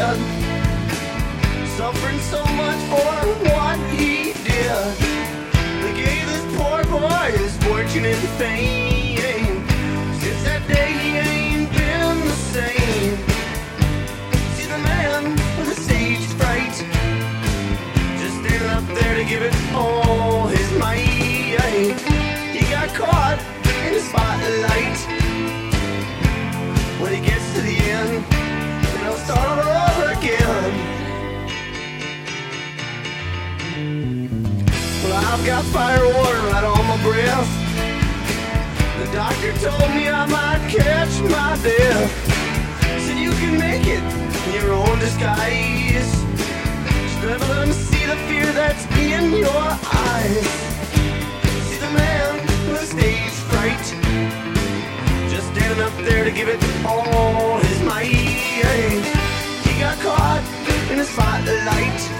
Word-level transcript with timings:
kid. 0.00 0.18
Suffering 1.76 2.20
so 2.20 2.44
much 2.44 2.80
for 2.92 3.12
what 3.48 3.78
he 3.90 4.32
did. 4.44 4.94
They 5.82 5.94
gave 6.04 6.26
this 6.26 6.44
poor 6.56 6.84
boy 6.84 7.30
his 7.36 7.56
fortune 7.64 8.04
and 8.04 8.28
fame. 8.38 9.66
Since 10.20 10.42
that 10.44 10.62
day 10.68 11.29
I've 35.32 35.46
got 35.46 35.64
fire 35.66 36.04
water 36.04 36.40
right 36.50 36.64
on 36.64 36.86
my 36.88 37.00
breath. 37.04 37.48
The 38.98 39.12
doctor 39.12 39.52
told 39.62 39.94
me 39.94 40.08
I 40.08 40.26
might 40.26 40.68
catch 40.68 41.20
my 41.22 41.56
death. 41.62 42.10
Said 43.06 43.16
you 43.16 43.30
can 43.38 43.56
make 43.56 43.86
it 43.86 44.02
in 44.48 44.54
your 44.60 44.72
own 44.72 44.98
disguise. 44.98 46.10
Just 47.22 47.22
let 47.22 47.40
'em 47.62 47.72
see 47.72 48.04
the 48.06 48.16
fear 48.26 48.46
that's 48.52 48.84
in 48.96 49.32
your 49.32 49.64
eyes. 50.10 50.48
See 51.68 51.78
the 51.78 51.92
man 51.94 52.34
with 52.72 52.90
stage 52.90 53.36
fright. 53.50 53.86
Just 55.30 55.46
standing 55.52 55.80
up 55.80 55.96
there 56.08 56.24
to 56.24 56.32
give 56.32 56.48
it 56.48 56.60
all 56.84 57.58
his 57.58 57.80
might. 57.82 59.06
He 59.64 59.72
got 59.78 59.96
caught 60.00 60.42
in 60.90 60.98
the 60.98 61.04
spotlight. 61.04 62.19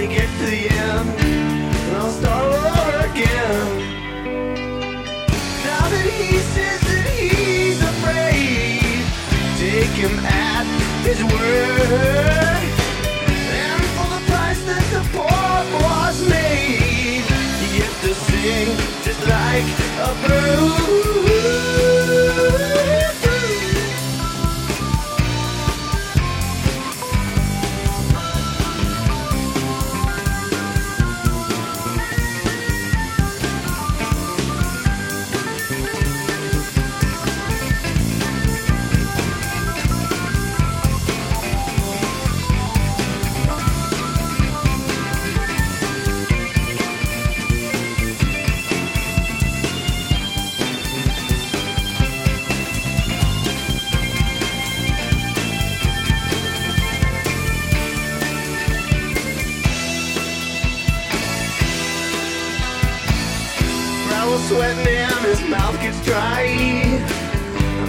Gets 0.00 0.38
to 0.38 0.46
the 0.46 0.68
end, 0.70 1.08
then 1.18 1.94
I'll 1.96 2.10
start 2.10 2.42
all 2.42 2.54
over 2.54 3.10
again. 3.10 3.66
Now 5.62 5.88
that 5.92 6.06
he 6.18 6.38
says 6.38 6.80
that 6.80 7.06
he's 7.14 7.78
afraid, 7.92 9.04
take 9.60 9.94
him 10.00 10.18
at 10.24 10.66
his 11.04 11.22
word. 11.22 12.64
And 13.62 13.82
for 13.94 14.08
the 14.16 14.22
price 14.32 14.62
that 14.64 14.84
the 14.90 15.02
made, 16.28 17.24
you 17.60 17.68
get 17.78 17.92
to 18.00 18.14
sing 18.14 18.68
just 19.04 19.22
like 19.28 19.68
a 20.00 20.10
bird. 20.26 21.19
Brow 64.20 64.36
sweating 64.36 64.86
and 64.86 65.24
his 65.24 65.40
mouth 65.48 65.80
gets 65.80 65.98
dry. 66.04 66.44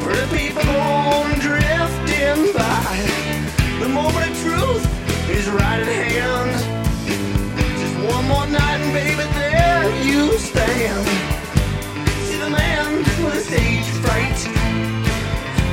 Pretty 0.00 0.26
people 0.34 0.62
go 0.62 0.80
on 0.80 1.38
drifting 1.38 2.40
by. 2.56 2.96
The 3.78 3.90
moment 3.90 4.30
of 4.30 4.34
truth 4.40 4.84
is 5.28 5.46
right 5.50 5.80
at 5.80 5.86
hand. 5.86 6.56
Just 7.78 7.96
one 8.10 8.26
more 8.26 8.46
night 8.46 8.80
and 8.80 8.92
baby, 8.94 9.26
there 9.36 9.84
you 10.02 10.38
stand. 10.38 11.06
See 12.24 12.38
the 12.38 12.48
man 12.48 12.96
with 13.22 13.34
the 13.34 13.40
stage 13.40 13.84
fright. 14.00 14.40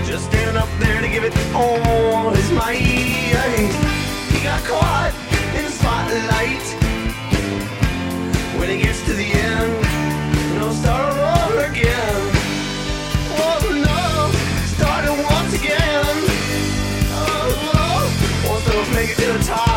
Just 0.06 0.26
standing 0.26 0.58
up 0.58 0.68
there 0.80 1.00
to 1.00 1.08
give 1.08 1.24
it 1.24 1.34
all 1.56 2.30
his 2.32 2.52
might. 2.52 2.76
He 2.76 4.44
got 4.44 4.62
caught 4.66 5.14
in 5.56 5.64
the 5.64 5.72
spotlight. 5.72 6.66
When 8.60 8.70
he 8.70 8.82
gets 8.84 9.02
to 9.06 9.14
the 9.14 9.41
Make 18.72 19.20
it'll 19.20 19.40
tie. 19.40 19.71